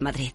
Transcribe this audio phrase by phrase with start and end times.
[0.00, 0.32] Madrid.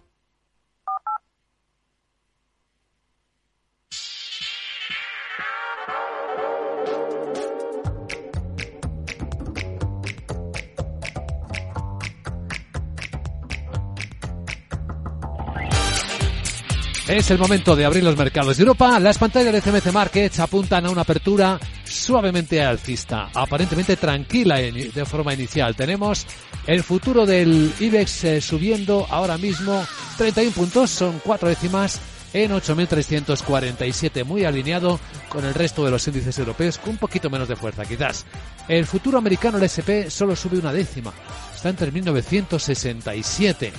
[17.08, 18.98] Es el momento de abrir los mercados de Europa.
[18.98, 25.34] Las pantallas de CMC Markets apuntan a una apertura suavemente alcista, aparentemente tranquila de forma
[25.34, 25.76] inicial.
[25.76, 26.26] Tenemos
[26.66, 29.84] el futuro del IBEX eh, subiendo ahora mismo
[30.16, 32.00] 31 puntos, son cuatro décimas
[32.32, 37.48] en 8.347, muy alineado con el resto de los índices europeos, con un poquito menos
[37.48, 38.24] de fuerza quizás.
[38.66, 41.12] El futuro americano, el SP, solo sube una décima,
[41.54, 43.70] está en 3.967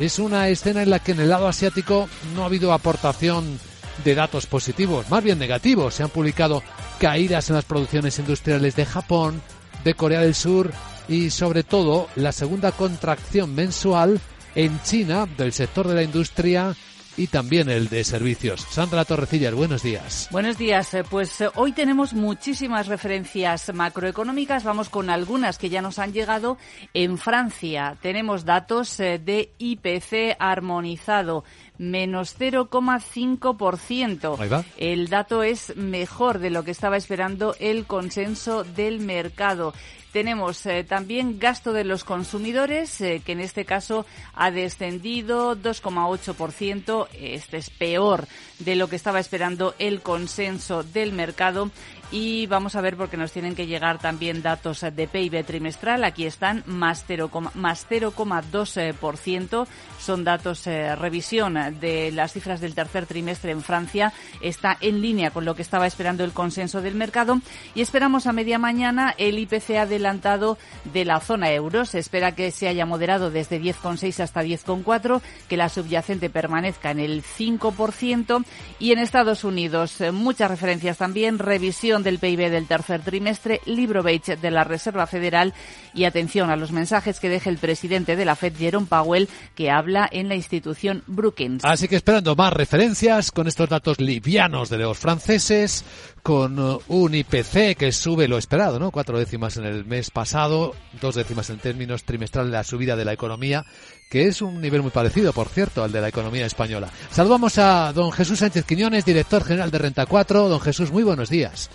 [0.00, 3.60] es una escena en la que en el lado asiático no ha habido aportación
[4.02, 5.94] de datos positivos, más bien negativos.
[5.94, 6.62] Se han publicado
[7.00, 9.40] caídas en las producciones industriales de Japón,
[9.84, 10.70] de Corea del Sur
[11.08, 14.20] y sobre todo la segunda contracción mensual
[14.54, 16.76] en China del sector de la industria
[17.20, 18.66] y también el de servicios.
[18.70, 20.26] Sandra Torrecillas, buenos días.
[20.30, 20.94] Buenos días.
[20.94, 24.64] Eh, pues eh, hoy tenemos muchísimas referencias macroeconómicas.
[24.64, 26.56] Vamos con algunas que ya nos han llegado.
[26.94, 31.44] En Francia tenemos datos eh, de IPC armonizado
[31.76, 34.64] menos 0,5%.
[34.76, 39.72] El dato es mejor de lo que estaba esperando el consenso del mercado.
[40.12, 47.06] Tenemos eh, también gasto de los consumidores, eh, que en este caso ha descendido 2,8%.
[47.14, 48.26] Este es peor
[48.58, 51.70] de lo que estaba esperando el consenso del mercado
[52.12, 56.02] y vamos a ver porque nos tienen que llegar también datos de PIB trimestral.
[56.04, 59.66] Aquí están más 0,2%.
[59.98, 64.12] Son datos eh, revisión de las cifras del tercer trimestre en Francia.
[64.40, 67.40] Está en línea con lo que estaba esperando el consenso del mercado
[67.74, 70.58] y esperamos a media mañana el IPC adelantado
[70.92, 71.84] de la zona euro.
[71.84, 76.98] Se espera que se haya moderado desde 10,6 hasta 10,4, que la subyacente permanezca en
[76.98, 78.44] el 5%
[78.78, 84.02] y en Estados Unidos eh, muchas referencias también revisión del PIB del tercer trimestre, libro
[84.02, 85.54] beige de la Reserva Federal
[85.94, 89.70] y atención a los mensajes que deje el presidente de la Fed, Jerome Powell, que
[89.70, 91.64] habla en la institución Brookings.
[91.64, 95.84] Así que esperando más referencias con estos datos livianos de los franceses,
[96.22, 98.90] con uh, un IPC que sube lo esperado, ¿no?
[98.90, 103.12] Cuatro décimas en el mes pasado, dos décimas en términos trimestrales la subida de la
[103.12, 103.64] economía,
[104.10, 106.90] que es un nivel muy parecido, por cierto, al de la economía española.
[107.10, 110.48] Saludamos a don Jesús Sánchez Quiñones, director general de Renta 4.
[110.48, 111.70] Don Jesús, muy buenos días.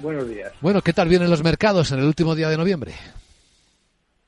[0.00, 0.52] Buenos días.
[0.60, 2.92] Bueno, ¿qué tal vienen los mercados en el último día de noviembre?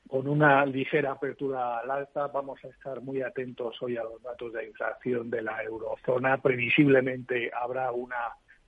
[0.09, 4.51] Con una ligera apertura al alza, vamos a estar muy atentos hoy a los datos
[4.51, 6.37] de inflación de la eurozona.
[6.37, 8.17] Previsiblemente habrá una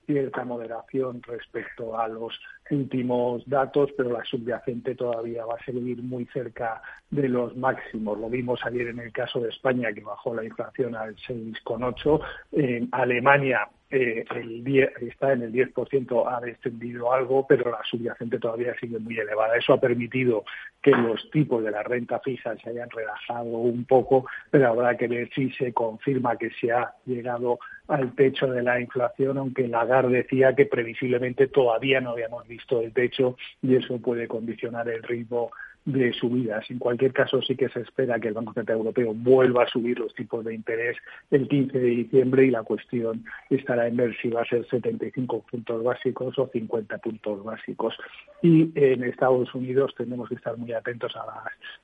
[0.06, 2.38] cierta moderación respecto a los
[2.70, 8.18] últimos datos, pero la subyacente todavía va a seguir muy cerca de los máximos.
[8.18, 12.20] Lo vimos ayer en el caso de España, que bajó la inflación al 6,8.
[12.52, 18.38] En Alemania eh, el 10, está en el 10%, ha descendido algo, pero la subyacente
[18.38, 19.56] todavía sigue muy elevada.
[19.56, 20.44] Eso ha permitido
[20.82, 25.08] que los tipos de la renta fija se hayan relajado un poco, pero habrá que
[25.08, 27.58] ver si se confirma que se ha llegado
[27.88, 32.92] al techo de la inflación, aunque Lagarde decía que previsiblemente todavía no habíamos visto el
[32.92, 35.50] techo y eso puede condicionar el ritmo
[35.84, 36.64] de subidas.
[36.70, 39.98] En cualquier caso, sí que se espera que el Banco Central Europeo vuelva a subir
[39.98, 40.96] los tipos de interés
[41.30, 45.44] el 15 de diciembre y la cuestión estará en ver si va a ser 75
[45.50, 47.94] puntos básicos o 50 puntos básicos.
[48.42, 51.12] Y en Estados Unidos tenemos que estar muy atentos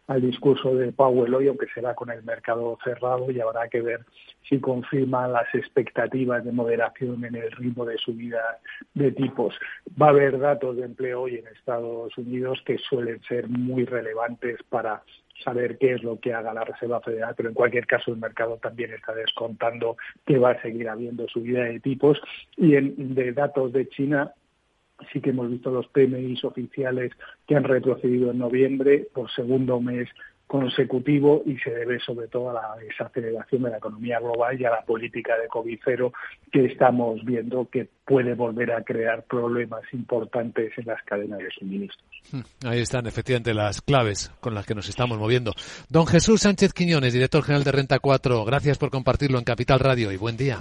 [0.06, 4.00] al discurso de Powell hoy, aunque será con el mercado cerrado y habrá que ver
[4.48, 8.58] si confirma las expectativas de moderación en el ritmo de subida
[8.94, 9.54] de tipos.
[10.00, 14.58] Va a haber datos de empleo hoy en Estados Unidos que suelen ser muy relevantes
[14.68, 15.02] para
[15.42, 18.58] saber qué es lo que haga la Reserva Federal, pero en cualquier caso el mercado
[18.58, 19.96] también está descontando
[20.26, 22.20] que va a seguir habiendo subida de tipos.
[22.56, 24.32] Y en, de datos de China,
[25.12, 27.12] sí que hemos visto los PMI oficiales
[27.46, 30.08] que han retrocedido en noviembre por segundo mes
[30.50, 34.70] consecutivo y se debe sobre todo a la desaceleración de la economía global y a
[34.70, 36.12] la política de COVID cero
[36.50, 42.04] que estamos viendo que puede volver a crear problemas importantes en las cadenas de suministros.
[42.32, 45.52] Hmm, ahí están efectivamente las claves con las que nos estamos moviendo.
[45.88, 50.10] Don Jesús Sánchez Quiñones, director general de Renta 4, gracias por compartirlo en Capital Radio
[50.10, 50.58] y buen día.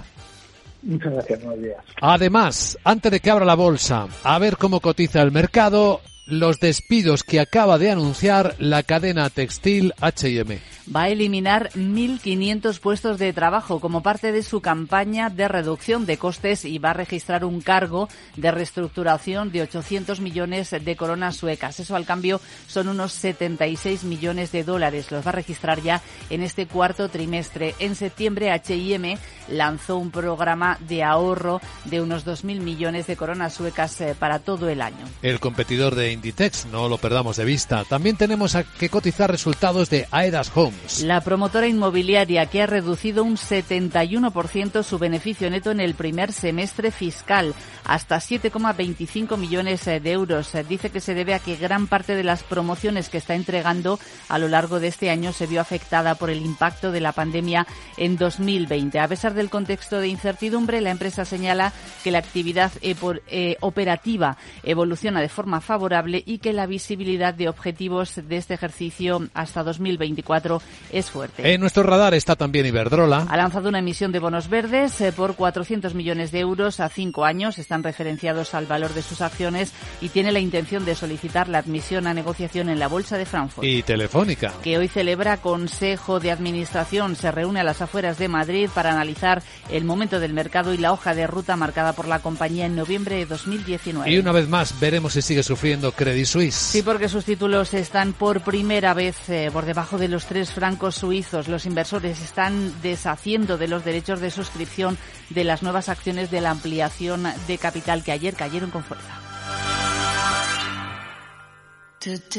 [0.82, 1.84] Muchas gracias, buenos días.
[2.00, 7.24] Además, antes de que abra la bolsa, a ver cómo cotiza el mercado, los despidos
[7.24, 10.69] que acaba de anunciar la cadena textil H&M.
[10.94, 16.18] Va a eliminar 1.500 puestos de trabajo como parte de su campaña de reducción de
[16.18, 21.80] costes y va a registrar un cargo de reestructuración de 800 millones de coronas suecas.
[21.80, 25.10] Eso al cambio son unos 76 millones de dólares.
[25.10, 27.74] Los va a registrar ya en este cuarto trimestre.
[27.78, 34.00] En septiembre, H&M lanzó un programa de ahorro de unos 2.000 millones de coronas suecas
[34.00, 35.06] eh, para todo el año.
[35.22, 37.84] El competidor de Inditex, no lo perdamos de vista.
[37.84, 40.79] También tenemos que cotizar resultados de Aedas Homes.
[41.02, 46.90] La promotora inmobiliaria que ha reducido un 71% su beneficio neto en el primer semestre
[46.90, 47.54] fiscal,
[47.84, 50.52] hasta 7,25 millones eh, de euros.
[50.68, 53.98] Dice que se debe a que gran parte de las promociones que está entregando
[54.28, 57.66] a lo largo de este año se vio afectada por el impacto de la pandemia
[57.96, 58.98] en 2020.
[58.98, 61.72] A pesar del contexto de incertidumbre, la empresa señala
[62.04, 68.16] que la actividad eh, operativa evoluciona de forma favorable y que la visibilidad de objetivos
[68.16, 70.60] de este ejercicio hasta 2024
[70.92, 71.52] es fuerte.
[71.52, 73.26] En nuestro radar está también Iberdrola.
[73.28, 77.24] Ha lanzado una emisión de bonos verdes eh, por 400 millones de euros a cinco
[77.24, 77.58] años.
[77.58, 82.06] Están referenciados al valor de sus acciones y tiene la intención de solicitar la admisión
[82.06, 83.66] a negociación en la Bolsa de Frankfurt.
[83.66, 84.52] Y Telefónica.
[84.62, 87.16] Que hoy celebra Consejo de Administración.
[87.16, 90.92] Se reúne a las afueras de Madrid para analizar el momento del mercado y la
[90.92, 94.10] hoja de ruta marcada por la compañía en noviembre de 2019.
[94.10, 96.54] Y una vez más veremos si sigue sufriendo Credit Suisse.
[96.54, 100.96] Sí, porque sus títulos están por primera vez eh, por debajo de los tres francos
[100.96, 101.48] suizos.
[101.48, 104.98] Los inversores están deshaciendo de los derechos de suscripción
[105.30, 109.20] de las nuevas acciones de la ampliación de capital que ayer cayeron con fuerza.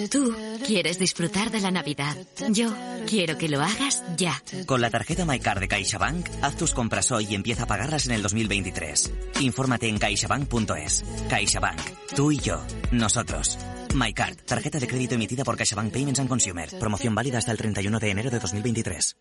[0.10, 0.36] Tú
[0.66, 2.18] quieres disfrutar de la Navidad.
[2.50, 2.74] Yo
[3.08, 4.42] quiero que lo hagas ya.
[4.66, 8.14] Con la tarjeta MyCard de CaixaBank, haz tus compras hoy y empieza a pagarlas en
[8.14, 9.14] el 2023.
[9.42, 11.06] Infórmate en caixabank.es.
[11.30, 11.80] CaixaBank.
[12.16, 12.60] Tú y yo.
[12.92, 13.60] Nosotros.
[13.96, 14.38] MyCard.
[14.46, 16.70] Tarjeta de crédito emitida por CaixaBank Payments and Consumer.
[16.80, 19.16] Promoción válida hasta el 31 de enero de 2023.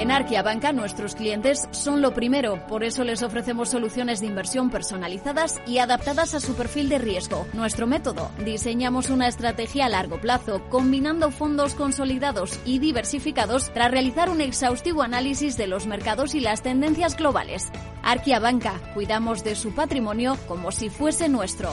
[0.00, 4.70] En Arquia Banca nuestros clientes son lo primero, por eso les ofrecemos soluciones de inversión
[4.70, 7.48] personalizadas y adaptadas a su perfil de riesgo.
[7.52, 14.30] Nuestro método, diseñamos una estrategia a largo plazo, combinando fondos consolidados y diversificados tras realizar
[14.30, 17.72] un exhaustivo análisis de los mercados y las tendencias globales.
[18.04, 21.72] Arquia Banca, cuidamos de su patrimonio como si fuese nuestro.